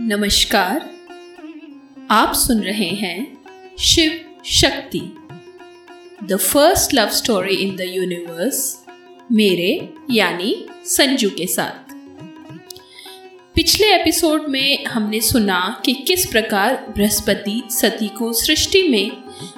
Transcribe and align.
नमस्कार। 0.00 0.90
आप 2.10 2.34
सुन 2.34 2.60
रहे 2.60 2.88
हैं 2.88 3.38
Shiv 3.78 4.20
Shakti. 4.44 5.00
The 6.24 6.36
first 6.36 6.94
love 6.94 7.08
story 7.08 7.54
in 7.54 7.76
the 7.76 7.80
universe 7.80 8.84
मेरे 9.32 9.88
यानी 10.10 10.66
संजू 10.84 11.30
के 11.30 11.46
साथ। 11.46 11.92
पिछले 13.54 13.86
एपिसोड 13.86 14.48
में 14.48 14.84
हमने 14.84 15.20
सुना 15.20 15.82
कि 15.84 15.94
किस 15.94 16.26
प्रकार 16.26 16.92
बृहस्पति 16.96 17.62
सती 17.70 18.08
को 18.08 18.32
सृष्टि 18.32 18.88
में 18.88 19.10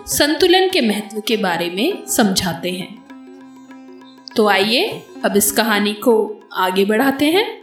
संतुलन 0.07 0.69
के 0.69 0.81
महत्व 0.81 1.21
के 1.21 1.37
बारे 1.37 1.71
में 1.71 2.07
समझाते 2.07 2.71
हैं। 2.71 3.05
तो 4.37 4.49
आइए, 4.49 5.03
अब 5.25 5.37
इस 5.37 5.53
कहानी 5.53 5.93
को 5.93 6.41
आगे 6.53 6.85
बढ़ाते 6.85 7.25
हैं। 7.25 7.60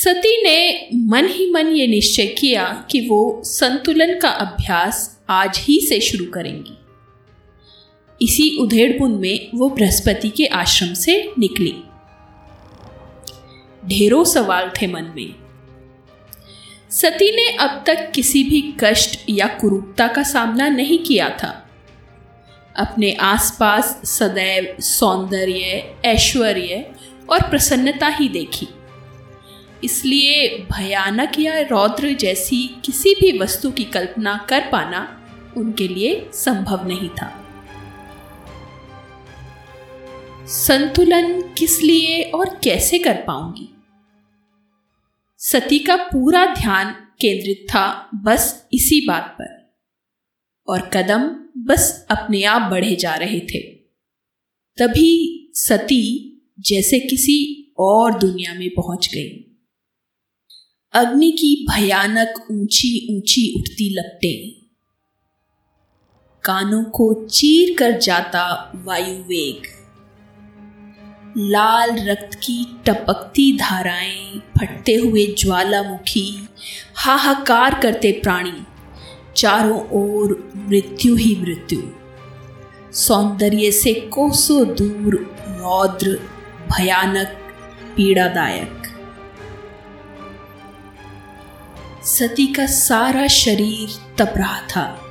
सती 0.00 0.42
ने 0.42 0.88
मन 0.94 1.26
ही 1.26 1.50
मन 1.50 1.66
ये 1.66 1.86
निश्चय 1.86 2.26
किया 2.26 2.86
कि 2.90 3.00
वो 3.00 3.42
संतुलन 3.44 4.18
का 4.18 4.28
अभ्यास 4.28 5.20
आज 5.30 5.58
ही 5.58 5.80
से 5.80 6.00
शुरू 6.00 6.24
करेंगी। 6.24 6.78
इसी 8.22 8.56
उधेड़पुन 8.56 9.12
में 9.12 9.48
वो 9.54 9.68
बृहस्पति 9.68 10.28
के 10.28 10.44
आश्रम 10.44 10.94
से 10.94 11.32
निकली। 11.38 11.74
ढेरों 13.86 14.24
सवाल 14.24 14.70
थे 14.82 14.86
मन 14.86 15.12
में। 15.16 15.34
सती 16.90 17.36
ने 17.36 17.56
अब 17.56 17.84
तक 17.86 18.12
किसी 18.14 18.44
भी 18.44 18.74
कष्ट 18.80 19.20
या 19.28 19.46
कुरूपता 19.46 20.08
का 20.08 20.22
सामना 20.22 20.68
नहीं 20.68 20.98
किया 20.98 21.30
था। 21.30 21.68
अपने 22.76 23.12
आसपास 23.12 24.00
सदैव 24.04 24.76
सौंदर्य, 24.80 25.94
ऐश्वर्य 26.04 26.90
और 27.30 27.40
प्रसन्नता 27.50 28.08
ही 28.08 28.28
देखी। 28.28 28.68
इसलिए 29.84 30.48
भयानक 30.72 31.38
या 31.38 31.60
रौद्र 31.60 32.12
जैसी 32.12 32.66
किसी 32.84 33.14
भी 33.14 33.38
वस्तु 33.38 33.70
की 33.70 33.84
कल्पना 33.84 34.46
कर 34.48 34.68
पाना 34.72 35.02
उनके 35.56 35.88
लिए 35.88 36.30
संभव 36.34 36.86
नहीं 36.88 37.08
था। 37.08 37.44
संतुलन 40.46 41.40
किस 41.58 41.80
लिए 41.82 42.22
और 42.22 42.58
कैसे 42.64 42.98
कर 42.98 43.14
पाऊँगी? 43.14 43.68
सती 45.40 45.78
का 45.78 45.96
पूरा 45.96 46.44
ध्यान 46.54 46.92
केंद्रित 47.20 47.66
था 47.70 48.10
बस 48.14 48.68
इसी 48.72 49.06
बात 49.06 49.36
पर, 49.40 49.74
और 50.68 50.90
कदम 50.92 51.28
बस 51.64 52.06
अपने 52.10 52.42
आप 52.44 52.70
बढ़े 52.70 52.94
जा 52.96 53.14
रहे 53.14 53.40
थे। 53.40 53.60
तभी 54.78 55.50
सती 55.54 56.02
जैसे 56.60 56.98
किसी 57.00 57.38
और 57.78 58.18
दुनिया 58.18 58.54
में 58.54 58.70
पहुँच 58.70 59.08
गई। 59.14 59.44
अग्नि 60.92 61.30
की 61.30 61.66
भयानक 61.70 62.46
ऊँची 62.50 63.16
ऊँची 63.16 63.54
उठती 63.58 63.94
लपटे। 63.94 64.60
कानों 66.44 66.84
को 66.84 67.26
चीर 67.26 67.76
कर 67.78 67.98
जाता 67.98 68.72
वायु 68.84 69.14
वेग। 69.14 69.62
लाल 71.36 72.08
रक्त 72.08 72.34
की 72.34 72.78
टपकती 72.86 73.58
धाराएँ 73.58 74.42
फटते 74.58 74.94
हुए 74.94 75.26
ज्वालामुखी, 75.26 76.48
हाहाकार 76.96 77.80
करते 77.80 78.12
प्राणी, 78.12 78.66
चारों 79.36 79.80
ओर 79.80 80.52
मृत्यु 80.56 81.16
ही 81.16 81.36
मृत्यु। 81.40 81.82
सौंदर्य 82.92 83.70
से 83.70 83.94
कोसों 83.94 84.68
दूर 84.68 85.36
रौद्र, 85.48 86.20
भयानक, 86.72 87.28
पीड़ादायक। 87.96 88.97
सती 92.04 92.46
का 92.46 92.66
सारा 92.66 93.26
शरीर 93.26 93.88
तप 94.18 94.34
रहा 94.36 94.60
था। 94.60 95.04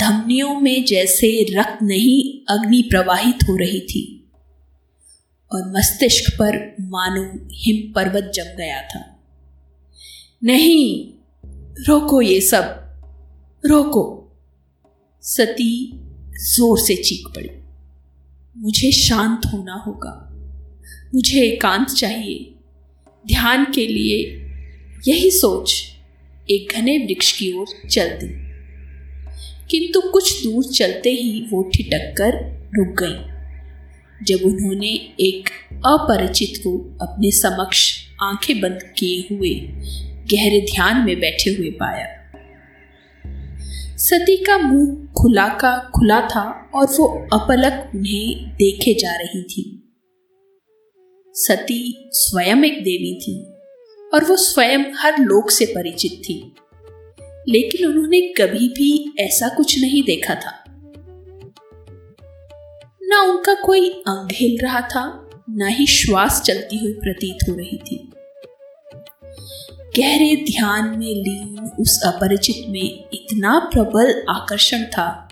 धमनियों 0.00 0.60
में 0.60 0.84
जैसे 0.84 1.46
रक्त 1.58 1.78
नहीं, 1.82 2.54
अग्नि 2.54 2.82
प्रवाहित 2.82 3.36
हो 3.48 3.56
रही 3.56 3.80
थी। 3.80 4.30
और 5.54 5.72
मस्तिष्क 5.76 6.34
पर 6.34 6.76
मानो 6.80 7.48
हिम 7.52 7.92
पर्वत 7.92 8.32
जम 8.34 8.56
गया 8.56 8.82
था। 8.82 9.22
नहीं, 10.44 11.12
रोको 11.84 12.20
ये 12.20 12.40
सब। 12.40 12.78
रोको। 13.66 14.32
सती 15.22 15.92
ज़ोर 16.30 16.78
से 16.78 16.96
चीख 16.96 17.28
पड़ी। 17.28 17.50
मुझे 18.56 18.92
शांत 18.92 19.40
होना 19.52 19.74
होगा। 19.74 20.28
मुझे 21.14 21.40
एकांत 21.40 21.88
चाहिए। 21.88 22.54
ध्यान 23.26 23.64
के 23.64 23.86
लिए 23.86 24.38
यही 25.08 25.30
सोच 25.30 25.82
एक 26.50 26.72
घने 26.76 26.98
वृक्ष 26.98 27.32
की 27.32 27.52
ओर 27.58 27.88
चल 27.88 28.08
दी 28.08 28.52
किंतु 29.70 30.00
कुछ 30.00 30.44
दूर 30.44 30.64
चलते 30.64 31.10
ही 31.10 31.46
वो 31.52 31.62
ठिटक 31.62 32.14
कर 32.18 32.32
रुक 32.78 33.02
गई, 33.02 33.32
जब 34.24 34.44
उन्होंने 34.44 34.88
एक 35.20 35.48
अपरिचित 35.72 36.52
को 36.58 36.98
अपने 37.02 37.30
समक्ष 37.30 37.98
आँखें 38.22 38.60
बंद 38.60 38.78
किए 38.98 39.34
हुए 39.34 39.54
गहरे 40.32 40.60
ध्यान 40.60 41.06
में 41.06 41.20
बैठे 41.20 41.50
हुए 41.50 41.70
पाया। 41.70 42.06
सती 43.96 44.36
का 44.36 44.58
मुँह 44.58 45.06
खुला 45.06 45.48
का 45.48 45.90
खुला 45.96 46.20
था 46.20 46.70
और 46.74 46.86
वो 46.86 47.28
अपलक 47.32 47.92
उन्हें 47.94 48.54
देखे 48.54 48.94
जा 48.94 49.16
रही 49.16 49.42
थी। 49.42 49.92
सती 51.34 52.10
स्वयं 52.12 52.64
एक 52.64 52.72
देवी 52.72 53.14
थी। 53.20 53.51
और 54.14 54.24
वो 54.24 54.36
स्वयं 54.36 54.78
हर 54.96 55.18
लोक 55.18 55.50
से 55.50 55.64
परिचित 55.64 56.12
थी। 56.12 56.54
लेकिन 57.48 57.86
उन्होंने 57.86 58.20
कभी 58.20 58.68
भी 58.68 59.14
ऐसा 59.18 59.48
कुछ 59.48 59.80
नहीं 59.80 60.02
देखा 60.02 60.34
था। 60.34 60.64
ना 63.02 63.22
उनका 63.22 63.54
कोई 63.54 63.88
अंग 63.88 64.28
हिल 64.32 64.58
रहा 64.62 64.80
था, 64.80 65.30
ना 65.50 65.66
ही 65.66 65.86
श्वास 65.86 66.40
चलती 66.40 66.76
हुई 66.76 66.92
प्रतीत 66.92 67.48
हो 67.48 67.54
रही 67.54 67.76
थी। 67.76 68.12
गहरे 69.98 70.36
ध्यान 70.36 70.88
में 70.88 71.14
लीन 71.14 71.70
उस 71.80 72.02
अपरिचित 72.02 72.64
में 72.68 73.04
इतना 73.12 73.70
प्रबल 73.72 74.24
आकर्षण 74.28 74.84
था 74.84 75.28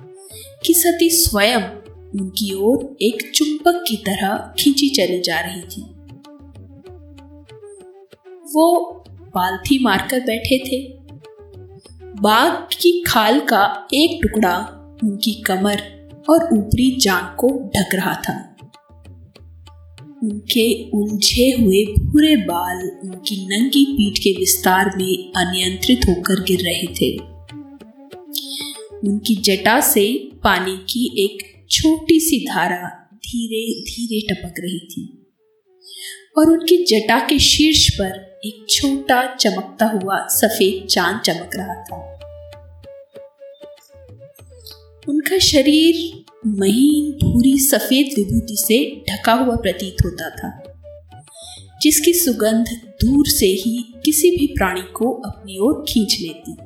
कि 0.66 0.74
सती 0.74 1.10
स्वयं 1.10 1.62
उनकी 2.20 2.54
ओर 2.54 2.96
एक 3.02 3.32
चुंबक 3.34 3.84
की 3.88 3.96
तरह 3.96 4.54
खींची 4.58 4.88
चली 4.88 5.20
जा 5.20 5.40
रही 5.40 5.62
थी। 5.62 5.99
वो 8.54 8.86
पालथी 9.34 9.78
मारकर 9.78 10.20
बैठे 10.20 10.58
थे। 10.58 11.00
बाघ 12.20 12.74
की 12.74 13.04
खाल 13.06 13.40
का 13.40 13.88
एक 13.94 14.20
टुकड़ा 14.22 14.56
उनकी 15.04 15.32
कमर 15.42 15.82
और 16.30 16.58
ऊपरी 16.58 16.96
जांग 17.00 17.36
को 17.36 17.70
ढक 17.76 17.94
रहा 17.94 18.14
था। 18.14 18.56
उनके 20.22 20.90
उलझे 20.90 21.56
हुए 21.60 21.84
भूरे 21.84 22.36
बाल 22.36 22.90
उनकी 23.04 23.36
नंगी 23.46 23.84
पीठ 23.92 24.18
के 24.18 24.32
विस्तार 24.38 24.96
में 24.96 25.32
अनियंत्रित 25.36 26.00
होकर 26.08 26.42
गिर 26.42 26.60
रहे 26.60 26.86
थे। 26.86 27.16
उनकी 29.08 29.36
जटा 29.36 29.80
से 29.80 30.30
पानी 30.44 30.76
की 30.76 31.24
एक 31.24 31.66
छोटी 31.70 32.20
सी 32.20 32.46
धारा 32.46 32.88
धीरे 33.14 33.80
धीरे 33.82 34.34
टपक 34.34 34.54
रही 34.58 34.78
थी 34.78 35.26
और 36.38 36.50
उनकी 36.50 36.84
जटा 36.84 37.18
के 37.20 37.38
शीर्ष 37.38 37.88
पर 37.94 38.29
एक 38.44 38.66
छोटा 38.70 39.34
चमकता 39.34 39.86
हुआ 39.86 40.26
सफ़ेद 40.26 40.86
चाँद 40.86 41.20
चमक 41.20 41.50
रहा 41.56 41.74
था। 41.74 42.20
उनका 45.08 45.38
शरीर 45.38 46.24
महीन 46.46 47.12
भूरी 47.12 47.58
सफ़ेद 47.58 48.06
विभूति 48.16 48.56
से 48.56 49.02
ढका 49.10 49.32
हुआ 49.32 49.56
प्रतीत 49.56 49.96
होता 50.04 50.30
था, 50.30 50.74
जिसकी 51.82 52.12
सुगंध 52.12 52.66
दूर 53.04 53.26
से 53.26 53.46
ही 53.46 53.94
किसी 54.04 54.30
भी 54.30 54.46
प्राणी 54.46 54.82
को 54.82 55.12
अपनी 55.12 55.58
ओर 55.58 55.84
खींच 55.88 56.16
लेती। 56.20 56.56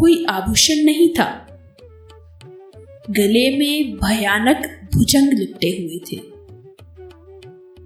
कोई 0.00 0.24
आभूषण 0.24 0.74
नहीं 0.74 1.08
था। 1.08 1.46
गले 3.10 3.58
में 3.58 3.96
भयानक 3.96 4.88
भुजंग 4.94 5.32
लिपटे 5.32 5.68
हुए 5.68 5.98
थे। 5.98 6.39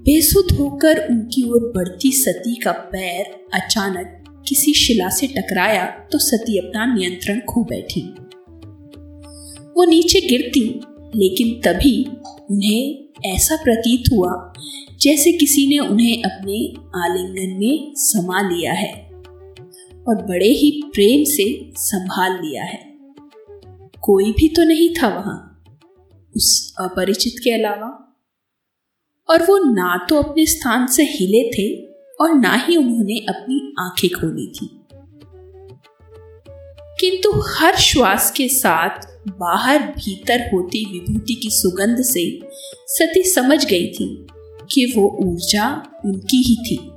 बेसुध 0.04 0.56
होकर 0.58 1.08
उनकी 1.10 1.50
ओर 1.50 1.72
बढ़ती 1.76 2.12
सती 2.12 2.54
का 2.54 2.72
पैर 2.72 3.46
अचानक 3.54 4.24
किसी 4.48 4.72
शिला 4.74 5.08
से 5.08 5.26
टकराया 5.26 5.86
तो 6.12 6.18
सती 6.18 6.58
अपना 6.58 6.94
नियंत्रण 6.94 7.40
खो 7.40 7.64
बैठी। 7.64 8.00
वो 9.76 9.84
नीचे 9.84 10.20
गिरती, 10.20 10.80
लेकिन 11.16 11.60
तभी 11.60 12.04
उन्हें 12.50 13.04
ऐसा 13.34 13.56
प्रतीत 13.56 14.02
हुआ 14.12 14.52
जैसे 15.00 15.32
किसी 15.32 15.66
ने 15.66 15.78
उन्हें 15.78 16.22
अपने 16.22 16.72
आलिंगन 17.04 17.58
में 17.60 17.92
समा 17.96 18.40
लिया 18.40 18.72
है 18.72 18.92
और 20.08 20.22
बड़े 20.28 20.48
ही 20.48 20.82
प्रेम 20.94 21.24
से 21.24 21.72
संभाल 21.76 22.32
लिया 22.32 22.64
है। 22.64 22.98
कोई 24.02 24.32
भी 24.32 24.48
तो 24.48 24.64
नहीं 24.64 24.88
था 24.94 25.08
वहाँ। 25.08 25.64
उस 26.36 26.74
अपरिचित 26.80 27.34
के 27.44 27.50
अलावा 27.50 28.00
और 29.30 29.42
वो 29.42 29.58
ना 29.58 30.06
तो 30.08 30.22
अपने 30.22 30.46
स्थान 30.46 30.86
से 30.86 31.02
हिले 31.02 31.50
थे 31.50 31.86
और 32.20 32.34
ना 32.34 32.54
ही 32.54 32.76
उन्होंने 32.76 33.18
अपनी 33.18 33.74
आँखें 33.78 34.10
खोली 34.10 34.46
थी। 34.46 34.80
किंतु 37.00 37.32
हर 37.58 37.76
श्वास 37.76 38.30
के 38.30 38.48
साथ 38.48 39.06
बाहर 39.28 39.78
भीतर 39.78 40.40
होती 40.40 40.84
विभूति 40.92 41.34
की 41.34 41.50
सुगंध 41.50 41.96
से 42.00 42.38
सती 42.86 43.22
समझ 43.22 43.64
गई 43.64 43.86
थी 43.86 44.26
कि 44.74 44.92
वो 44.96 45.16
ऊर्जा 45.20 45.82
उनकी 46.04 46.36
ही 46.36 46.56
थी। 46.56 46.90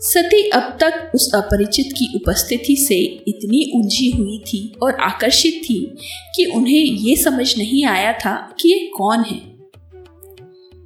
सती 0.00 0.48
अब 0.48 0.78
तक 0.80 1.12
उस 1.14 1.34
अपरिचित 1.34 1.86
की 1.92 2.12
उपस्थिति 2.16 2.76
से 2.76 2.98
इतनी 3.28 3.72
उलझी 3.74 4.10
हुई 4.10 4.38
थी 4.38 4.74
और 4.82 4.94
आकर्षित 4.94 5.60
थी 5.64 5.96
कि 6.36 6.44
उन्हें 6.44 6.84
ये 6.84 7.16
समझ 7.16 7.58
नहीं 7.58 7.84
आया 7.84 8.12
था 8.12 8.54
कि 8.60 8.68
ये 8.68 8.90
कौन 8.98 9.20
है। 9.20 9.51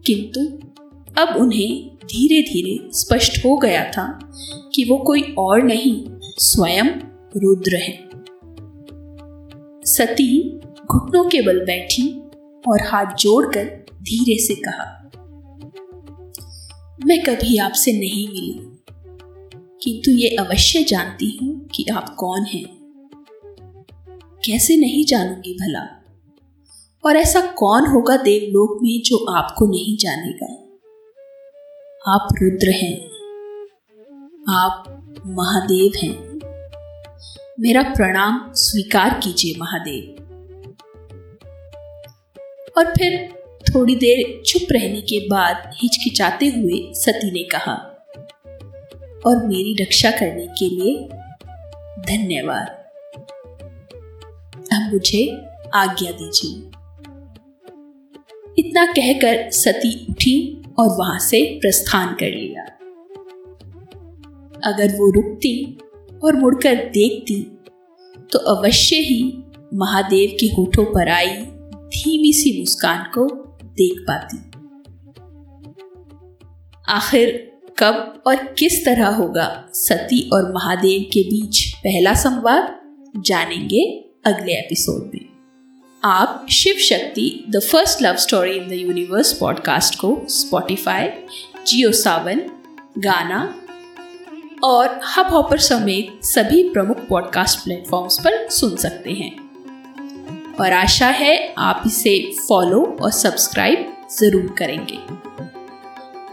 किंतु 0.06 0.40
अब 1.22 1.36
उन्हें 1.36 1.96
धीरे 2.04 2.40
धीरे 2.42 2.90
स्पष्ट 2.92 3.44
हो 3.44 3.56
गया 3.56 3.84
था 3.90 4.06
कि 4.74 4.84
वो 4.84 4.98
कोई 4.98 5.22
और 5.38 5.62
नहीं, 5.62 6.04
स्वयं 6.38 6.90
रुद्र 7.36 7.76
है। 7.76 7.92
सती 9.86 10.58
घुटनों 10.86 11.24
के 11.24 11.42
बल 11.42 11.64
बैठी 11.64 12.08
और 12.68 12.86
हाथ 12.86 13.14
जोड़कर 13.14 13.64
धीरे 14.02 14.38
से 14.38 14.54
कहा, 14.54 14.92
मैं 17.06 17.22
कभी 17.22 17.56
आपसे 17.58 17.92
नहीं 17.92 18.28
मिली, 18.28 18.58
किंतु 19.82 20.10
ये 20.10 20.28
अवश्य 20.36 20.84
जानती 20.84 21.38
हूँ 21.42 21.68
कि 21.74 21.84
आप 21.92 22.14
कौन 22.18 22.44
हैं। 22.44 22.64
कैसे 24.44 24.76
नहीं 24.76 25.04
जानूँगी 25.04 25.54
भला? 25.54 25.95
और 27.06 27.16
ऐसा 27.16 27.40
कौन 27.40 27.86
होगा 27.86 28.16
देवलोक 28.16 28.78
में 28.82 29.02
जो 29.04 29.32
आपको 29.34 29.66
नहीं 29.66 29.96
जानेगा? 29.96 30.46
आप 32.12 32.28
रुद्र 32.42 32.70
हैं। 32.70 33.06
आप 34.54 34.84
महादेव 35.26 35.92
हैं। 36.02 36.40
मेरा 37.60 37.82
प्रणाम 37.82 38.50
स्वीकार 38.54 39.20
कीजिए 39.24 39.54
महादेव। 39.58 40.22
और 42.78 42.84
फिर 42.84 43.42
थोड़ी 43.74 43.96
देर 43.96 44.42
चुप 44.46 44.62
रहने 44.72 45.00
के 45.00 45.28
बाद 45.28 45.70
हिचकिचाते 45.74 46.46
हुए 46.46 46.94
सती 46.94 47.30
ने 47.30 47.42
कहा, 47.42 47.74
और 49.26 49.46
मेरी 49.46 49.82
रक्षा 49.84 50.10
करने 50.10 50.46
के 50.46 50.68
लिए 50.68 51.08
धन्यवाद। 51.98 52.68
अब 54.72 54.90
मुझे 54.92 55.38
आज्ञा 55.74 56.10
दीजिए। 56.10 56.75
इतना 58.76 58.92
कहकर 58.92 59.50
सती 59.50 59.90
उठी 60.10 60.62
और 60.78 60.88
वहाँ 60.96 61.18
से 61.18 61.38
प्रस्थान 61.60 62.08
कर 62.14 62.30
लिया। 62.30 62.62
अगर 64.62 64.92
वो 64.96 65.10
रुकती 65.12 65.78
और 66.24 66.36
मुड़कर 66.36 66.74
देखती 66.90 67.40
तो 68.32 68.38
अवश्य 68.54 68.96
ही 68.98 69.22
महादेव 69.74 70.36
के 70.40 70.46
होठों 70.48 70.84
पर 70.84 71.08
आई 71.08 71.30
धीमी 71.94 72.32
सी 72.32 72.58
मुस्कान 72.58 73.02
को 73.14 73.26
देख 73.78 74.04
पाती। 74.08 74.38
आखिर 76.88 77.30
कब 77.78 78.22
और 78.26 78.44
किस 78.52 78.84
तरह 78.84 79.08
होगा 79.14 79.48
सती 79.74 80.20
और 80.32 80.52
महादेव 80.54 81.08
के 81.12 81.22
बीच 81.30 81.64
पहला 81.78 82.14
संवाद, 82.16 82.68
जानेंगे 83.22 83.84
अगले 84.26 84.52
एपिसोड 84.52 85.10
में। 85.14 85.35
आप 86.06 86.46
Shiv 86.50 86.74
Shakti 86.74 87.44
the 87.50 87.60
first 87.60 88.02
love 88.02 88.16
story 88.16 88.50
in 88.50 88.68
the 88.68 88.72
universe 88.72 89.32
podcast 89.32 89.94
को 89.94 90.10
स्पॉटिफाई 90.28 91.08
जियो 91.66 91.92
सावन 91.92 92.42
गाना 92.98 93.40
और 94.64 95.00
हब 95.16 95.26
हॉपर 95.26 95.58
समेत 95.58 96.24
सभी 96.24 96.62
प्रमुख 96.68 96.96
पॉडकास्ट 97.08 97.64
प्लेटफॉर्म्स 97.64 98.18
पर 98.20 98.48
सुन 98.50 98.76
सकते 98.76 99.12
हैं। 99.12 100.54
और 100.60 100.72
आशा 100.72 101.06
है 101.06 101.54
आप 101.58 101.82
इसे 101.86 102.18
फॉलो 102.48 102.98
और 103.02 103.10
सब्सक्राइब 103.10 103.96
ज़रूर 104.18 104.54
करेंगे। 104.58 104.98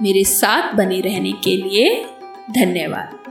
मेरे 0.01 0.23
साथ 0.23 0.73
बने 0.73 1.01
रहने 1.01 1.31
के 1.31 1.57
लिए 1.57 2.05
धन्यवाद। 2.51 3.22